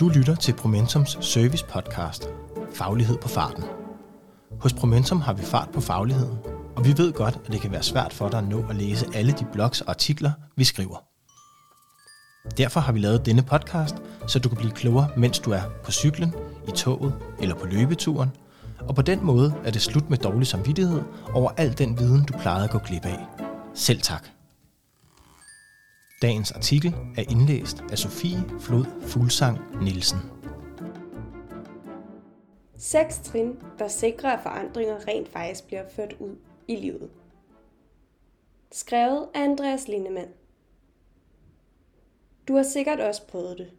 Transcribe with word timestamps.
Du 0.00 0.08
lytter 0.08 0.34
til 0.34 0.52
Promentums 0.52 1.18
service 1.20 1.64
podcast, 1.64 2.28
Faglighed 2.72 3.18
på 3.18 3.28
farten. 3.28 3.64
Hos 4.60 4.72
Promentum 4.72 5.20
har 5.20 5.32
vi 5.32 5.42
fart 5.42 5.68
på 5.74 5.80
fagligheden, 5.80 6.38
og 6.76 6.84
vi 6.84 6.94
ved 6.96 7.12
godt, 7.12 7.38
at 7.44 7.52
det 7.52 7.60
kan 7.60 7.72
være 7.72 7.82
svært 7.82 8.12
for 8.12 8.28
dig 8.28 8.38
at 8.38 8.48
nå 8.48 8.66
at 8.70 8.76
læse 8.76 9.06
alle 9.14 9.32
de 9.32 9.46
blogs 9.52 9.80
og 9.80 9.90
artikler, 9.90 10.32
vi 10.56 10.64
skriver. 10.64 11.04
Derfor 12.58 12.80
har 12.80 12.92
vi 12.92 12.98
lavet 12.98 13.26
denne 13.26 13.42
podcast, 13.42 13.94
så 14.26 14.38
du 14.38 14.48
kan 14.48 14.58
blive 14.58 14.72
klogere, 14.72 15.08
mens 15.16 15.38
du 15.38 15.50
er 15.50 15.62
på 15.84 15.90
cyklen, 15.90 16.34
i 16.68 16.70
toget 16.70 17.14
eller 17.40 17.54
på 17.54 17.66
løbeturen, 17.66 18.30
og 18.88 18.94
på 18.94 19.02
den 19.02 19.24
måde 19.24 19.54
er 19.64 19.70
det 19.70 19.82
slut 19.82 20.10
med 20.10 20.18
dårlig 20.18 20.46
samvittighed 20.46 21.02
over 21.32 21.50
al 21.56 21.78
den 21.78 21.98
viden, 21.98 22.24
du 22.24 22.32
plejede 22.38 22.64
at 22.64 22.70
gå 22.70 22.78
glip 22.78 23.04
af. 23.04 23.26
Selv 23.74 24.00
tak. 24.00 24.28
Dagens 26.24 26.52
artikel 26.52 26.94
er 27.16 27.30
indlæst 27.30 27.76
af 27.90 27.98
Sofie 27.98 28.44
Flod 28.60 28.84
Fuglsang 29.00 29.58
Nielsen. 29.82 30.18
Seks 32.76 33.18
trin, 33.18 33.58
der 33.78 33.88
sikrer, 33.88 34.30
at 34.30 34.42
forandringer 34.42 35.08
rent 35.08 35.28
faktisk 35.28 35.66
bliver 35.66 35.88
ført 35.88 36.16
ud 36.20 36.36
i 36.68 36.76
livet. 36.76 37.10
Skrevet 38.72 39.28
af 39.34 39.40
Andreas 39.40 39.88
Lindemann. 39.88 40.30
Du 42.48 42.56
har 42.56 42.62
sikkert 42.62 43.00
også 43.00 43.26
prøvet 43.26 43.58
det. 43.58 43.70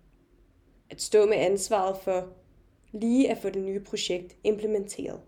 At 0.90 1.02
stå 1.02 1.26
med 1.26 1.38
ansvaret 1.38 1.98
for 2.04 2.28
lige 2.92 3.32
at 3.32 3.38
få 3.38 3.50
det 3.50 3.62
nye 3.64 3.80
projekt 3.80 4.36
implementeret. 4.44 5.20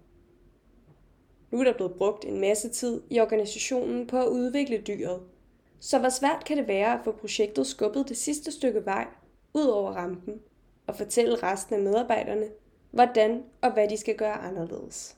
Nu 1.52 1.60
er 1.60 1.64
der 1.64 1.74
blevet 1.74 1.94
brugt 1.94 2.26
en 2.26 2.40
masse 2.40 2.70
tid 2.70 3.02
i 3.10 3.20
organisationen 3.20 4.08
på 4.08 4.18
at 4.18 4.28
udvikle 4.28 4.84
dyret– 4.88 5.22
så 5.80 6.00
hvor 6.00 6.10
svært 6.10 6.46
kan 6.46 6.58
det 6.58 6.68
være 6.68 6.94
at 6.94 7.00
få 7.04 7.12
projektet 7.12 7.68
skubbet 7.68 8.10
det 8.10 8.18
sidste 8.18 8.52
stykke 8.52 8.86
vej 8.86 9.08
ud 9.54 9.66
over 9.66 9.92
rampen 9.92 10.40
og 10.88 10.96
fortælle 10.96 11.36
resten 11.44 11.76
af 11.76 11.82
medarbejderne, 11.82 12.48
hvordan 12.92 13.44
og 13.62 13.74
hvad 13.74 13.88
de 13.88 13.98
skal 13.98 14.16
gøre 14.16 14.34
anderledes. 14.34 15.18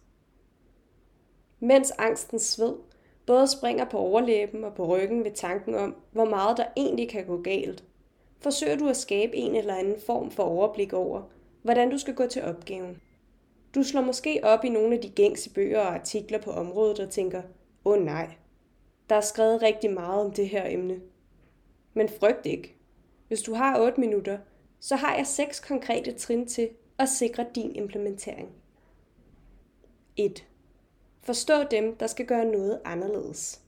Mens 1.59 1.92
angsten 1.92 2.39
sved 2.39 2.75
både 3.25 3.48
springer 3.48 3.86
på 3.86 3.98
overlæben 3.98 4.64
og 4.64 4.73
på 4.73 4.86
ryggen 4.86 5.23
ved 5.23 5.31
tanken 5.31 5.75
om, 5.75 5.95
hvor 6.11 6.25
meget 6.25 6.58
der 6.58 6.66
egentlig 6.78 7.09
kan 7.09 7.26
gå 7.26 7.42
galt, 7.42 7.83
forsøger 8.42 8.76
du 8.76 8.88
at 8.88 8.98
skabe 8.98 9.36
en 9.36 9.55
eller 9.55 9.76
anden 9.76 10.02
form 10.05 10.31
for 10.31 10.44
overblik 10.44 10.94
over, 10.94 11.22
hvordan 11.61 11.89
du 11.89 11.98
skal 11.98 12.16
gå 12.16 12.28
til 12.28 12.44
opgaven. 12.44 13.02
Du 13.76 13.83
slår 13.83 14.02
måske 14.02 14.39
op 14.44 14.64
i 14.64 14.70
nogle 14.70 14.95
af 14.95 15.02
de 15.02 15.09
gængse 15.09 15.53
bøger 15.53 15.80
og 15.80 15.94
artikler 15.94 16.42
på 16.42 16.52
området 16.52 17.00
og 17.00 17.09
tænker, 17.09 17.42
åh 17.86 17.94
oh, 17.94 18.03
nej, 18.03 18.30
der 19.09 19.15
er 19.15 19.21
skrevet 19.21 19.61
rigtig 19.61 19.93
meget 19.93 20.25
om 20.25 20.31
det 20.31 20.49
her 20.49 20.67
emne. 20.67 21.02
Men 21.93 22.09
frygt 22.09 22.45
ikke. 22.45 22.75
Hvis 23.27 23.41
du 23.41 23.53
har 23.53 23.81
8 23.81 23.99
minutter, 23.99 24.38
så 24.79 24.95
har 24.95 25.15
jeg 25.15 25.27
seks 25.27 25.59
konkrete 25.59 26.11
trin 26.11 26.47
til 26.47 26.69
at 26.97 27.09
sikre 27.09 27.45
din 27.55 27.75
implementering. 27.75 28.49
1. 30.17 30.45
Forstå 31.21 31.63
dem, 31.71 31.95
der 31.95 32.07
skal 32.07 32.25
gøre 32.25 32.45
noget 32.45 32.81
anderledes. 32.85 33.61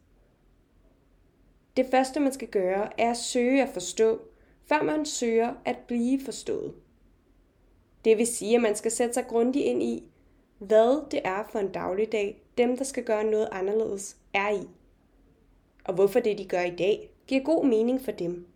Det 1.78 1.86
første, 1.92 2.20
man 2.20 2.34
skal 2.34 2.48
gøre, 2.48 3.00
er 3.00 3.12
at 3.12 3.18
søge 3.18 3.64
at 3.64 3.70
forstå, 3.70 4.20
før 4.66 4.84
man 4.84 5.06
søger 5.06 5.54
at 5.66 5.78
blive 5.88 6.22
forstået. 6.26 6.74
Det 8.06 8.18
vil 8.18 8.28
sige, 8.28 8.56
at 8.56 8.62
man 8.62 8.76
skal 8.76 8.92
sætte 8.92 9.14
sig 9.14 9.28
grundigt 9.28 9.66
ind 9.66 9.84
i, 9.84 10.04
hvad 10.58 11.12
det 11.12 11.22
er 11.24 11.44
for 11.52 11.60
en 11.60 11.72
dagligdag, 11.72 12.44
dem, 12.58 12.78
der 12.78 12.84
skal 12.84 13.04
gøre 13.04 13.24
noget 13.24 13.50
anderledes, 13.52 14.18
er 14.34 14.50
i 14.50 14.68
og 15.84 15.94
hvorfor 15.94 16.20
det, 16.20 16.38
de 16.38 16.46
gør 16.46 16.62
i 16.62 16.76
dag, 16.76 17.10
giver 17.28 17.44
god 17.44 17.66
mening 17.66 18.02
for 18.02 18.12
dem, 18.12 18.48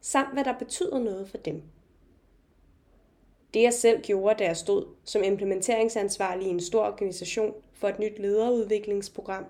samt 0.00 0.32
hvad 0.32 0.44
der 0.44 0.58
betyder 0.58 0.98
noget 0.98 1.28
for 1.28 1.36
dem. 1.36 1.62
Det 3.54 3.62
jeg 3.62 3.72
selv 3.72 4.02
gjorde, 4.02 4.38
da 4.38 4.44
jeg 4.44 4.56
stod 4.56 4.86
som 5.04 5.22
implementeringsansvarlig 5.22 6.46
i 6.46 6.50
en 6.50 6.60
stor 6.60 6.86
organisation 6.86 7.54
for 7.72 7.88
et 7.88 7.98
nyt 7.98 8.18
lederudviklingsprogram, 8.18 9.44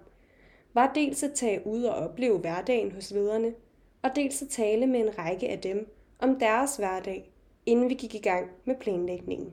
var 0.75 0.93
dels 0.95 1.23
at 1.23 1.33
tage 1.35 1.67
ud 1.67 1.83
og 1.83 1.95
opleve 1.95 2.39
hverdagen 2.39 2.93
hos 2.93 3.11
lederne, 3.11 3.55
og 4.03 4.11
dels 4.17 4.43
at 4.43 4.49
tale 4.49 4.87
med 4.87 5.01
en 5.01 5.19
række 5.19 5.49
af 5.49 5.59
dem 5.59 5.95
om 6.19 6.39
deres 6.39 6.77
hverdag, 6.77 7.31
inden 7.67 7.89
vi 7.89 7.95
gik 7.95 8.15
i 8.15 8.19
gang 8.19 8.51
med 8.65 8.75
planlægningen. 8.81 9.53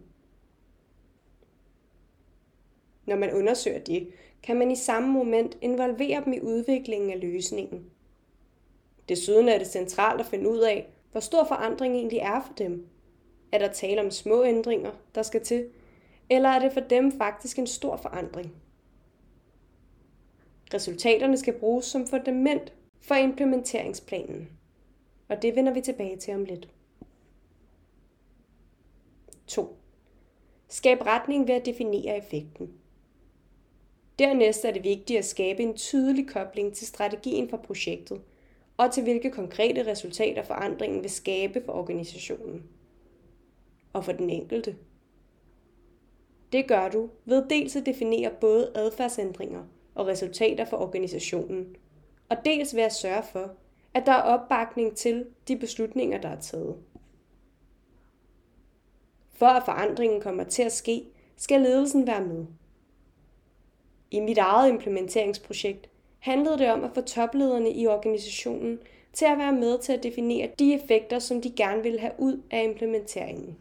Når 3.06 3.16
man 3.16 3.34
undersøger 3.34 3.80
det, 3.80 4.08
kan 4.46 4.58
man 4.58 4.72
i 4.72 4.76
samme 4.76 5.14
moment 5.14 5.58
involvere 5.62 6.24
dem 6.26 6.34
i 6.34 6.40
udviklingen 6.40 7.12
af 7.12 7.22
løsningen. 7.22 7.86
Desuden 9.10 9.50
er 9.50 9.58
det 9.58 9.68
centralt 9.68 10.20
at 10.20 10.26
finde 10.26 10.50
ud 10.50 10.60
af, 10.60 10.88
hvor 11.12 11.20
stor 11.20 11.44
forandring 11.44 11.96
egentlig 11.96 12.20
er 12.20 12.42
for 12.48 12.54
dem. 12.54 12.88
Er 13.52 13.58
der 13.58 13.72
tale 13.72 14.02
om 14.02 14.12
små 14.12 14.44
ændringer, 14.44 14.92
der 15.16 15.24
skal 15.24 15.44
til, 15.44 15.70
eller 16.30 16.50
er 16.50 16.60
det 16.60 16.74
for 16.74 16.80
dem 16.80 17.12
faktisk 17.12 17.60
en 17.60 17.68
stor 17.68 17.98
forandring? 17.98 18.56
Resultaterne 20.74 21.38
skal 21.38 21.60
bruges 21.60 21.86
som 21.86 22.08
fundament 22.08 22.74
for 23.02 23.16
implementeringsplanen, 23.16 24.50
og 25.28 25.42
det 25.42 25.56
vender 25.56 25.74
vi 25.74 25.82
tilbage 25.82 26.18
til 26.18 26.34
om 26.34 26.46
lidt. 26.46 26.70
2. 29.48 29.78
Skab 30.68 31.02
retning 31.02 31.48
ved 31.48 31.56
at 31.56 31.66
definere 31.66 32.18
effekten. 32.18 32.85
Dernæst 34.20 34.66
er 34.66 34.72
det 34.72 34.84
vigtigt 34.84 35.20
at 35.20 35.26
skabe 35.26 35.64
en 35.64 35.74
tydelig 35.74 36.28
kobling 36.28 36.74
til 36.74 36.88
strategien 36.88 37.50
for 37.50 37.58
projektet, 37.58 38.22
og 38.78 38.94
til 38.94 39.04
hvilke 39.04 39.32
konkrete 39.32 39.92
resultater 39.92 40.44
forandringen 40.44 41.02
vil 41.02 41.10
skabe 41.10 41.62
for 41.66 41.74
organisationen. 41.74 42.64
Og 43.94 44.06
for 44.06 44.12
den 44.12 44.30
enkelte. 44.30 44.76
Det 46.52 46.68
gør 46.68 46.90
du 46.90 47.10
ved 47.26 47.44
dels 47.50 47.76
at 47.76 47.86
definere 47.86 48.32
både 48.42 48.72
adfærdsændringer 48.76 49.64
og 49.96 50.08
resultater 50.08 50.66
for 50.66 50.78
organisationen, 50.78 51.76
og 52.30 52.38
dels 52.46 52.76
ved 52.76 52.84
at 52.84 52.94
sørge 52.94 53.24
for, 53.32 53.52
at 53.94 54.06
der 54.06 54.12
er 54.12 54.22
opbakning 54.22 54.96
til 54.96 55.26
de 55.48 55.58
beslutninger, 55.58 56.22
der 56.22 56.30
er 56.30 56.40
taget. 56.40 56.76
For 59.34 59.46
at 59.46 59.66
forandringen 59.66 60.22
kommer 60.22 60.44
til 60.44 60.64
at 60.64 60.72
ske, 60.72 61.06
skal 61.38 61.62
ledelsen 61.62 62.08
være 62.08 62.26
med. 62.26 62.46
I 64.12 64.20
mit 64.20 64.38
eget 64.38 64.70
implementeringsprojekt 64.70 65.90
handlede 66.20 66.58
det 66.58 66.72
om 66.72 66.84
at 66.84 66.92
få 66.94 67.02
toplederne 67.02 67.74
i 67.74 67.88
organisationen 67.88 68.80
til 69.14 69.26
at 69.26 69.38
være 69.38 69.54
med 69.54 69.80
til 69.80 69.94
at 69.94 70.04
definere 70.04 70.50
de 70.60 70.74
effekter, 70.74 71.20
som 71.20 71.42
de 71.42 71.52
gerne 71.52 71.84
ville 71.84 72.00
have 72.00 72.14
ud 72.18 72.42
af 72.52 72.64
implementeringen. 72.64 73.58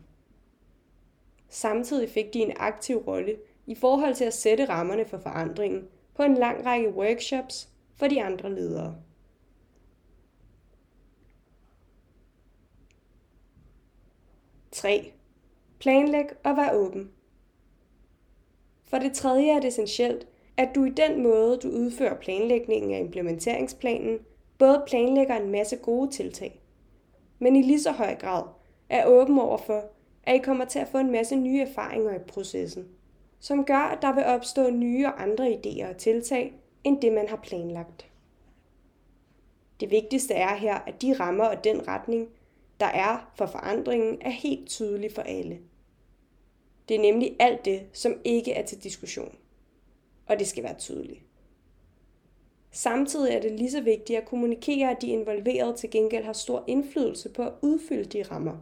Samtidig 1.49 2.09
fik 2.09 2.35
de 2.35 2.39
en 2.39 2.53
aktiv 2.57 2.97
rolle 2.97 3.37
i 3.67 3.75
forhold 3.75 4.15
til 4.15 4.25
at 4.25 4.35
sætte 4.35 4.65
rammerne 4.65 5.05
for 5.05 5.19
forandringen 5.19 5.89
på 6.15 6.23
en 6.23 6.35
lang 6.35 6.67
række 6.67 6.95
workshops 6.95 7.69
for 7.97 8.07
de 8.07 8.23
andre 8.23 8.55
ledere. 8.55 8.97
Tre. 14.73 15.13
Planlæg 15.79 16.25
og 16.45 16.57
vær 16.57 16.73
åben. 16.73 17.11
For 18.85 18.99
det 18.99 19.13
tredje 19.13 19.51
er 19.51 19.61
det 19.61 19.69
essentielt, 19.69 20.27
at 20.57 20.69
du 20.75 20.85
i 20.85 20.91
den 20.91 21.23
måde, 21.23 21.57
du 21.57 21.69
udfører 21.69 22.15
planlægningen 22.15 22.95
af 22.95 23.01
implementeringsplanen, 23.01 24.19
både 24.59 24.83
planlægger 24.87 25.37
en 25.37 25.51
masse 25.51 25.77
gode 25.77 26.11
tiltag, 26.11 26.61
men 27.39 27.57
i 27.57 27.63
lige 27.63 27.81
så 27.81 27.91
høj 27.93 28.15
grad 28.15 28.43
er 28.89 29.07
åben 29.07 29.39
over 29.39 29.59
for, 29.59 29.85
at 30.23 30.37
I 30.37 30.39
kommer 30.39 30.65
til 30.65 30.79
at 30.79 30.89
få 30.89 30.99
en 30.99 31.13
masse 31.13 31.37
nye 31.37 31.61
erfaringer 31.61 32.15
i 32.15 32.19
processen, 32.19 32.89
som 33.41 33.65
gør, 33.65 33.75
at 33.75 33.99
der 34.03 34.15
vil 34.15 34.25
opstå 34.25 34.71
nye 34.71 35.07
og 35.07 35.23
andre 35.23 35.49
idéer 35.53 35.89
og 35.89 35.97
tiltag, 35.97 36.55
end 36.85 37.01
det 37.01 37.13
man 37.13 37.29
har 37.29 37.37
planlagt. 37.37 38.07
Det 39.81 39.91
vigtigste 39.91 40.35
er 40.35 40.55
her, 40.55 40.75
at 40.75 41.03
de 41.03 41.13
rammer 41.21 41.45
og 41.45 41.65
den 41.65 41.89
retning, 41.89 42.29
der 42.81 42.87
er 42.87 43.33
for 43.37 43.47
forandringen, 43.47 44.19
er 44.21 44.31
helt 44.31 44.69
tydelig 44.69 45.13
for 45.13 45.23
alle. 45.23 45.59
Det 46.89 46.97
er 46.97 47.01
nemlig 47.01 47.37
alt 47.39 47.65
det, 47.65 47.87
som 47.93 48.13
ikke 48.25 48.53
er 48.53 48.67
til 48.67 48.83
diskussion 48.83 49.35
og 50.27 50.39
det 50.39 50.47
skal 50.47 50.65
være 50.65 50.79
tydeligt. 50.79 51.21
Samtidig 52.71 53.35
er 53.35 53.41
det 53.41 53.53
lige 53.53 53.71
så 53.71 53.81
vigtigt 53.81 54.19
at 54.19 54.25
kommunikere, 54.25 54.91
at 54.91 55.03
de 55.03 55.07
involverede 55.07 55.77
til 55.77 55.91
gengæld 55.91 56.25
har 56.25 56.33
stor 56.33 56.65
indflydelse 56.67 57.29
på 57.29 57.43
at 57.43 57.53
udfylde 57.63 58.05
de 58.05 58.23
rammer. 58.23 58.57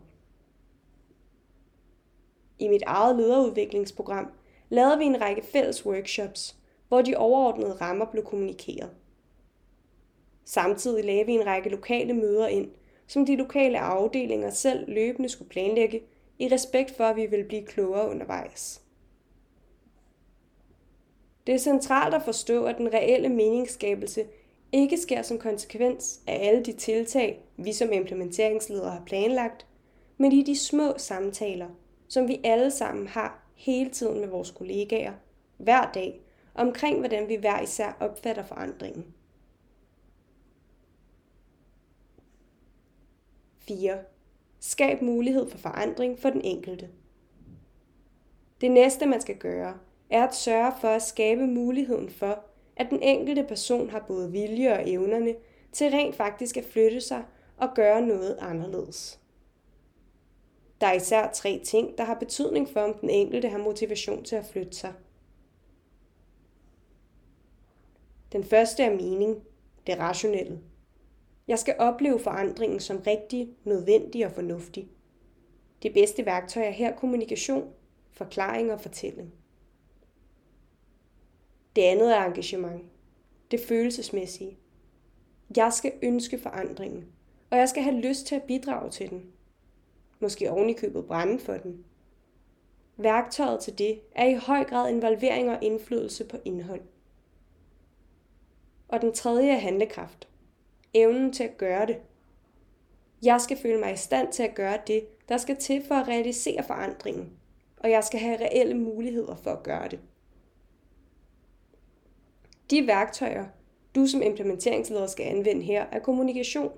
I 2.58 2.68
mit 2.68 2.82
eget 2.86 3.16
lederudviklingsprogram 3.16 4.32
lavede 4.68 4.98
vi 4.98 5.04
en 5.04 5.20
række 5.20 5.42
fælles 5.42 5.86
workshops, 5.86 6.56
hvor 6.88 7.02
de 7.02 7.16
overordnede 7.16 7.72
rammer 7.72 8.06
blev 8.06 8.24
kommunikeret. 8.24 8.90
Samtidig 10.44 11.04
lavede 11.04 11.26
vi 11.26 11.32
en 11.32 11.46
række 11.46 11.68
lokale 11.68 12.12
møder 12.12 12.46
ind, 12.46 12.70
som 13.06 13.26
de 13.26 13.36
lokale 13.36 13.78
afdelinger 13.78 14.50
selv 14.50 14.88
løbende 14.88 15.28
skulle 15.28 15.48
planlægge, 15.48 16.02
i 16.38 16.48
respekt 16.48 16.90
for, 16.96 17.04
at 17.04 17.16
vi 17.16 17.26
ville 17.26 17.44
blive 17.44 17.66
klogere 17.66 18.10
undervejs. 18.10 18.81
Det 21.46 21.54
er 21.54 21.58
centralt 21.58 22.14
at 22.14 22.22
forstå, 22.22 22.64
at 22.64 22.78
den 22.78 22.92
reelle 22.92 23.28
meningsskabelse 23.28 24.24
ikke 24.72 24.98
sker 24.98 25.22
som 25.22 25.38
konsekvens 25.38 26.20
af 26.26 26.48
alle 26.48 26.64
de 26.64 26.72
tiltag, 26.72 27.44
vi 27.56 27.72
som 27.72 27.92
implementeringsledere 27.92 28.90
har 28.90 29.02
planlagt, 29.06 29.66
men 30.16 30.32
i 30.32 30.42
de 30.42 30.58
små 30.58 30.94
samtaler, 30.96 31.68
som 32.08 32.28
vi 32.28 32.40
alle 32.44 32.70
sammen 32.70 33.06
har 33.06 33.48
hele 33.54 33.90
tiden 33.90 34.20
med 34.20 34.28
vores 34.28 34.50
kollegaer, 34.50 35.12
hver 35.56 35.90
dag, 35.94 36.20
omkring 36.54 36.98
hvordan 36.98 37.28
vi 37.28 37.36
hver 37.36 37.60
især 37.60 37.96
opfatter 38.00 38.44
forandringen. 38.44 39.14
4. 43.58 43.98
Skab 44.60 45.02
mulighed 45.02 45.50
for 45.50 45.58
forandring 45.58 46.18
for 46.18 46.30
den 46.30 46.40
enkelte. 46.40 46.88
Det 48.60 48.70
næste, 48.70 49.06
man 49.06 49.20
skal 49.20 49.36
gøre, 49.36 49.78
er 50.12 50.26
at 50.26 50.34
sørge 50.34 50.72
for 50.80 50.88
at 50.88 51.02
skabe 51.02 51.46
muligheden 51.46 52.08
for, 52.08 52.44
at 52.76 52.86
den 52.90 53.02
enkelte 53.02 53.44
person 53.44 53.90
har 53.90 54.04
både 54.08 54.30
vilje 54.30 54.72
og 54.72 54.90
evnerne 54.90 55.34
til 55.72 55.90
rent 55.90 56.14
faktisk 56.14 56.56
at 56.56 56.64
flytte 56.64 57.00
sig 57.00 57.24
og 57.56 57.68
gøre 57.74 58.02
noget 58.02 58.38
anderledes. 58.40 59.20
Der 60.80 60.86
er 60.86 60.92
især 60.92 61.30
tre 61.32 61.60
ting, 61.64 61.98
der 61.98 62.04
har 62.04 62.14
betydning 62.14 62.68
for, 62.68 62.80
om 62.80 62.94
den 62.94 63.10
enkelte 63.10 63.48
har 63.48 63.58
motivation 63.58 64.24
til 64.24 64.36
at 64.36 64.44
flytte 64.44 64.76
sig. 64.76 64.92
Den 68.32 68.44
første 68.44 68.82
er 68.82 68.90
mening, 68.90 69.42
det 69.86 69.98
rationelle. 69.98 70.60
Jeg 71.48 71.58
skal 71.58 71.74
opleve 71.78 72.18
forandringen 72.18 72.80
som 72.80 73.02
rigtig, 73.06 73.48
nødvendig 73.64 74.26
og 74.26 74.32
fornuftig. 74.32 74.88
Det 75.82 75.92
bedste 75.92 76.26
værktøj 76.26 76.62
er 76.62 76.70
her 76.70 76.96
kommunikation, 76.96 77.72
forklaring 78.12 78.72
og 78.72 78.80
fortælling. 78.80 79.32
Det 81.76 81.82
andet 81.82 82.16
er 82.16 82.24
engagement. 82.24 82.82
Det 83.50 83.60
følelsesmæssige. 83.60 84.58
Jeg 85.56 85.72
skal 85.72 85.92
ønske 86.02 86.38
forandringen, 86.38 87.06
og 87.50 87.58
jeg 87.58 87.68
skal 87.68 87.82
have 87.82 88.00
lyst 88.00 88.26
til 88.26 88.34
at 88.34 88.42
bidrage 88.42 88.90
til 88.90 89.10
den. 89.10 89.32
Måske 90.20 90.50
oven 90.50 90.70
i 90.70 90.72
købet 90.72 91.06
brænde 91.06 91.38
for 91.38 91.52
den. 91.52 91.84
Værktøjet 92.96 93.60
til 93.60 93.78
det 93.78 94.00
er 94.14 94.26
i 94.26 94.34
høj 94.34 94.64
grad 94.64 94.90
involvering 94.90 95.50
og 95.50 95.58
indflydelse 95.62 96.24
på 96.24 96.36
indhold. 96.44 96.82
Og 98.88 99.00
den 99.00 99.12
tredje 99.12 99.50
er 99.50 99.58
handlekraft. 99.58 100.28
Evnen 100.94 101.32
til 101.32 101.44
at 101.44 101.58
gøre 101.58 101.86
det. 101.86 101.96
Jeg 103.22 103.40
skal 103.40 103.56
føle 103.56 103.80
mig 103.80 103.92
i 103.92 103.96
stand 103.96 104.32
til 104.32 104.42
at 104.42 104.54
gøre 104.54 104.78
det, 104.86 105.28
der 105.28 105.36
skal 105.36 105.56
til 105.56 105.84
for 105.88 105.94
at 105.94 106.08
realisere 106.08 106.62
forandringen, 106.62 107.32
og 107.76 107.90
jeg 107.90 108.04
skal 108.04 108.20
have 108.20 108.40
reelle 108.40 108.74
muligheder 108.74 109.34
for 109.34 109.50
at 109.50 109.62
gøre 109.62 109.88
det. 109.88 110.00
De 112.72 112.86
værktøjer, 112.86 113.44
du 113.94 114.06
som 114.06 114.22
implementeringsleder 114.22 115.06
skal 115.06 115.26
anvende 115.26 115.62
her, 115.62 115.86
er 115.92 115.98
kommunikation, 115.98 116.72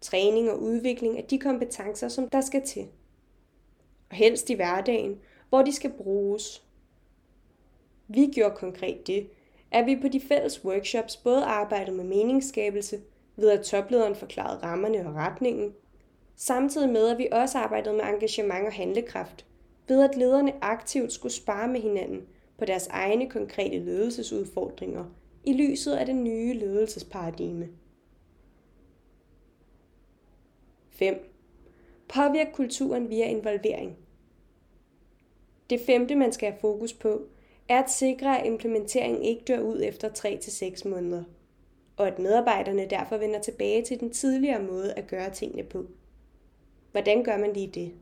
træning 0.00 0.50
og 0.50 0.62
udvikling 0.62 1.18
af 1.18 1.24
de 1.24 1.38
kompetencer, 1.38 2.08
som 2.08 2.28
der 2.28 2.40
skal 2.40 2.62
til. 2.62 2.86
Og 4.10 4.16
helst 4.16 4.50
i 4.50 4.54
hverdagen, 4.54 5.20
hvor 5.48 5.62
de 5.62 5.72
skal 5.72 5.90
bruges. 5.90 6.64
Vi 8.08 8.30
gjorde 8.34 8.56
konkret 8.56 9.06
det, 9.06 9.28
at 9.70 9.86
vi 9.86 9.96
på 10.00 10.08
de 10.08 10.20
fælles 10.20 10.64
workshops 10.64 11.16
både 11.16 11.44
arbejdede 11.44 11.96
med 11.96 12.04
meningsskabelse, 12.04 13.00
ved 13.36 13.50
at 13.50 13.64
toplederen 13.64 14.14
forklarede 14.14 14.62
rammerne 14.62 15.06
og 15.06 15.14
retningen, 15.14 15.72
samtidig 16.36 16.88
med 16.88 17.08
at 17.08 17.18
vi 17.18 17.28
også 17.32 17.58
arbejdede 17.58 17.94
med 17.94 18.04
engagement 18.04 18.66
og 18.66 18.72
handlekraft, 18.72 19.46
ved 19.88 20.02
at 20.02 20.16
lederne 20.16 20.64
aktivt 20.64 21.12
skulle 21.12 21.32
spare 21.32 21.68
med 21.68 21.80
hinanden 21.80 22.22
på 22.58 22.64
deres 22.64 22.86
egne 22.86 23.30
konkrete 23.30 23.78
ledelsesudfordringer 23.78 25.04
i 25.44 25.52
lyset 25.52 25.92
af 25.92 26.06
det 26.06 26.16
nye 26.16 26.52
ledelsesparadigme. 26.52 27.68
5. 30.90 31.14
Påvirk 32.08 32.46
kulturen 32.52 33.10
via 33.10 33.26
involvering. 33.26 33.96
Det 35.70 35.80
femte, 35.80 36.16
man 36.16 36.32
skal 36.32 36.50
have 36.50 36.60
fokus 36.60 36.92
på, 36.92 37.22
er 37.68 37.82
at 37.82 37.90
sikre, 37.90 38.40
at 38.40 38.46
implementeringen 38.46 39.22
ikke 39.22 39.44
dør 39.44 39.60
ud 39.60 39.82
efter 39.82 40.08
3-6 40.08 40.88
måneder, 40.88 41.24
og 41.96 42.06
at 42.06 42.18
medarbejderne 42.18 42.86
derfor 42.90 43.16
vender 43.16 43.40
tilbage 43.40 43.82
til 43.84 44.00
den 44.00 44.10
tidligere 44.10 44.62
måde 44.62 44.92
at 44.92 45.06
gøre 45.06 45.30
tingene 45.30 45.62
på. 45.62 45.86
Hvordan 46.92 47.24
gør 47.24 47.36
man 47.36 47.52
lige 47.52 47.66
det? 47.66 47.94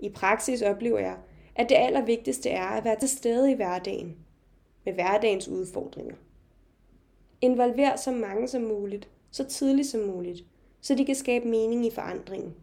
I 0.00 0.08
praksis 0.08 0.62
oplever 0.62 0.98
jeg, 0.98 1.18
at 1.54 1.68
det 1.68 1.74
allervigtigste 1.74 2.50
er 2.50 2.66
at 2.66 2.84
være 2.84 2.98
til 2.98 3.08
stede 3.08 3.52
i 3.52 3.54
hverdagen, 3.54 4.16
med 4.84 4.92
hverdagens 4.92 5.48
udfordringer. 5.48 6.14
Involver 7.40 7.96
så 7.96 8.12
mange 8.12 8.48
som 8.48 8.62
muligt, 8.62 9.10
så 9.30 9.44
tidligt 9.44 9.88
som 9.88 10.00
muligt, 10.00 10.44
så 10.80 10.94
de 10.94 11.06
kan 11.06 11.14
skabe 11.14 11.48
mening 11.48 11.86
i 11.86 11.90
forandringen. 11.90 12.54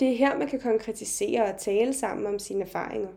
Det 0.00 0.08
er 0.08 0.16
her, 0.16 0.38
man 0.38 0.48
kan 0.48 0.60
konkretisere 0.60 1.44
og 1.44 1.58
tale 1.58 1.94
sammen 1.94 2.26
om 2.26 2.38
sine 2.38 2.64
erfaringer. 2.64 3.08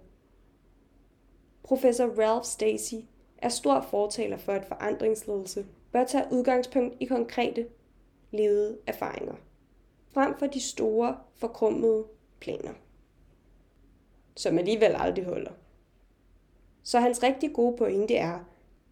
Professor 1.64 2.06
Ralph 2.06 2.46
Stacey 2.46 2.98
er 3.38 3.50
stor 3.50 3.82
fortaler 3.82 4.38
for, 4.38 4.52
at 4.52 4.66
forandringsledelse 4.66 5.66
bør 5.92 6.04
tage 6.04 6.26
udgangspunkt 6.32 6.96
i 7.00 7.06
konkrete, 7.06 7.68
levede 8.32 8.78
erfaringer, 8.88 9.36
frem 10.10 10.40
for 10.40 10.48
de 10.48 10.62
store, 10.62 11.18
forkrummede 11.36 12.06
planer, 12.40 12.74
som 14.36 14.58
alligevel 14.58 14.96
aldrig 14.96 15.26
holder. 15.26 15.52
Så 16.88 17.00
hans 17.00 17.24
rigtig 17.24 17.54
gode 17.54 17.78
pointe 17.78 18.16
er, 18.16 18.40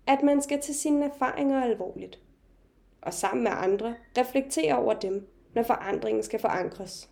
at 0.08 0.24
man 0.24 0.42
skal 0.42 0.62
tage 0.62 0.76
sine 0.76 1.06
erfaringer 1.06 1.62
alvorligt, 1.62 2.20
og 3.02 3.14
sammen 3.14 3.44
med 3.44 3.52
andre 3.56 3.96
reflektere 4.18 4.78
over 4.78 4.94
dem, 4.94 5.28
når 5.54 5.64
forandringen 5.64 6.24
skal 6.24 6.40
forankres. 6.40 7.10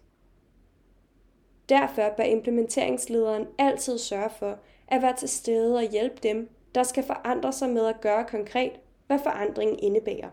Derfor 1.70 2.14
bør 2.18 2.24
implementeringslederen 2.24 3.48
altid 3.58 3.98
sørge 3.98 4.30
for 4.30 4.60
at 4.88 5.02
være 5.02 5.16
til 5.16 5.30
stede 5.30 5.76
og 5.76 5.92
hjælpe 5.92 6.18
dem, 6.24 6.50
der 6.76 6.84
skal 6.84 7.04
forandre 7.04 7.54
sig 7.54 7.70
med 7.70 7.86
at 7.86 8.02
gøre 8.02 8.26
konkret, 8.26 8.80
hvad 9.08 9.20
forandringen 9.20 9.80
indebærer, 9.80 10.30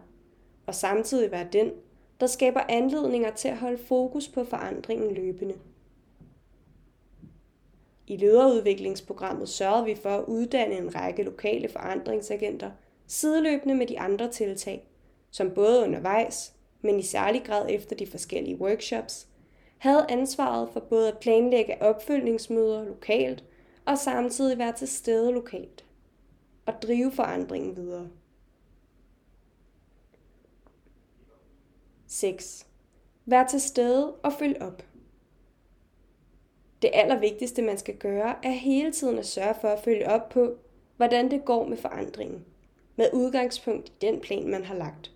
og 0.67 0.75
samtidig 0.75 1.31
være 1.31 1.49
den, 1.53 1.71
der 2.21 2.27
skaber 2.27 2.61
anledninger 2.69 3.31
til 3.31 3.49
at 3.49 3.57
holde 3.57 3.79
fokus 3.79 4.29
på 4.29 4.45
forandringen 4.45 5.15
løbende. 5.15 5.55
I 8.11 8.17
lederudviklingsprogrammet 8.17 9.49
sørgede 9.49 9.85
vi 9.85 9.95
for 9.95 10.11
at 10.11 10.25
uddanne 10.25 10.75
en 10.75 10.95
række 10.95 11.23
lokale 11.23 11.69
forandringsagenter, 11.69 12.71
sideløbende 13.07 13.75
med 13.75 13.87
de 13.87 14.01
andre 14.01 14.31
tiltag, 14.31 14.89
som 15.31 15.51
både 15.51 15.83
undervejs, 15.83 16.53
men 16.83 16.99
i 16.99 17.03
særlig 17.03 17.45
grad 17.45 17.67
efter 17.69 17.97
de 17.97 18.07
forskellige 18.07 18.61
workshops, 18.61 19.29
havde 19.79 20.07
ansvaret 20.09 20.69
for 20.73 20.81
både 20.81 21.09
at 21.09 21.19
planlægge 21.19 21.83
opfølgningsmøder 21.83 22.85
lokalt 22.85 23.45
og 23.87 23.99
samtidig 23.99 24.59
være 24.59 24.73
til 24.73 24.89
stede 24.89 25.33
lokalt 25.33 25.85
og 26.67 26.75
drive 26.83 27.13
forandringen 27.13 27.77
videre. 27.77 28.09
6. 32.07 32.67
Vær 33.27 33.47
til 33.47 33.61
stede 33.61 34.15
og 34.15 34.33
følg 34.33 34.63
op. 34.63 34.90
Det 36.83 36.91
allervigtigste, 36.95 37.63
man 37.63 37.79
skal 37.79 37.97
gøre, 37.97 38.35
er 38.43 38.51
hele 38.51 38.93
tiden 38.93 39.19
at 39.19 39.27
sørge 39.27 39.55
for 39.61 39.69
at 39.69 39.81
følge 39.81 40.09
op 40.09 40.29
på, 40.29 40.57
hvordan 40.97 41.31
det 41.31 41.45
går 41.45 41.67
med 41.67 41.77
forandringen, 41.77 42.45
med 42.97 43.07
udgangspunkt 43.13 43.89
i 43.89 43.93
den 44.01 44.21
plan, 44.21 44.49
man 44.49 44.65
har 44.65 44.75
lagt. 44.75 45.13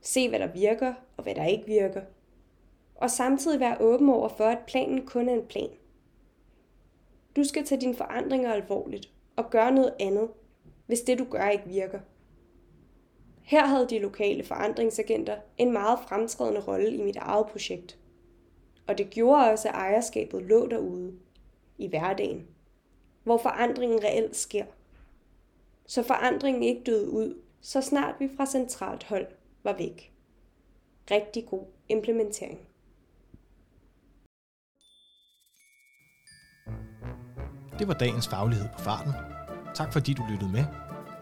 Se, 0.00 0.28
hvad 0.28 0.38
der 0.38 0.52
virker 0.52 0.94
og 1.16 1.22
hvad 1.22 1.34
der 1.34 1.44
ikke 1.44 1.66
virker. 1.66 2.02
Og 2.94 3.10
samtidig 3.10 3.60
være 3.60 3.80
åben 3.80 4.08
over 4.08 4.28
for, 4.28 4.44
at 4.44 4.58
planen 4.66 5.06
kun 5.06 5.28
er 5.28 5.34
en 5.34 5.46
plan. 5.46 5.70
Du 7.36 7.44
skal 7.44 7.64
tage 7.64 7.80
dine 7.80 7.94
forandringer 7.94 8.52
alvorligt 8.52 9.08
og 9.36 9.50
gøre 9.50 9.72
noget 9.72 9.94
andet, 10.00 10.28
hvis 10.86 11.00
det 11.00 11.18
du 11.18 11.24
gør 11.24 11.48
ikke 11.48 11.66
virker. 11.66 12.00
Her 13.42 13.66
havde 13.66 13.86
de 13.90 13.98
lokale 13.98 14.44
forandringsagenter 14.44 15.36
en 15.58 15.72
meget 15.72 15.98
fremtrædende 16.08 16.60
rolle 16.60 16.94
i 16.94 17.02
mit 17.02 17.16
eget 17.16 17.46
projekt. 17.46 17.98
Og 18.88 18.98
det 18.98 19.10
gjorde 19.10 19.50
også, 19.50 19.68
at 19.68 19.74
ejerskabet 19.74 20.42
lå 20.42 20.66
derude, 20.66 21.18
i 21.78 21.88
hverdagen, 21.88 22.46
hvor 23.24 23.38
forandringen 23.38 24.04
reelt 24.04 24.36
sker. 24.36 24.64
Så 25.86 26.02
forandringen 26.02 26.62
ikke 26.62 26.82
døde 26.86 27.10
ud, 27.10 27.42
så 27.60 27.80
snart 27.80 28.14
vi 28.18 28.28
fra 28.36 28.46
centralt 28.46 29.04
hold 29.04 29.26
var 29.62 29.72
væk. 29.72 30.12
Rigtig 31.10 31.46
god 31.46 31.64
implementering. 31.88 32.58
Det 37.78 37.88
var 37.88 37.94
dagens 37.94 38.28
faglighed 38.28 38.68
på 38.72 38.78
farten. 38.78 39.12
Tak 39.74 39.92
fordi 39.92 40.14
du 40.14 40.22
lyttede 40.30 40.52
med. 40.52 40.64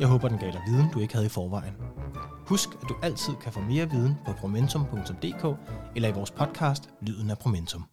Jeg 0.01 0.09
håber, 0.09 0.29
den 0.29 0.39
gav 0.39 0.53
dig 0.53 0.63
viden, 0.69 0.91
du 0.95 1.01
ikke 1.01 1.15
havde 1.15 1.27
i 1.27 1.37
forvejen. 1.39 1.86
Husk, 2.47 2.69
at 2.83 2.89
du 2.89 2.95
altid 3.03 3.35
kan 3.43 3.53
få 3.53 3.61
mere 3.61 3.91
viden 3.91 4.15
på 4.27 4.33
promentum.dk 4.33 5.59
eller 5.97 6.09
i 6.09 6.13
vores 6.13 6.31
podcast 6.31 6.91
Lyden 7.03 7.31
af 7.31 7.39
Promentum. 7.39 7.85